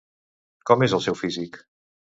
[0.71, 1.63] Com és el seu físic?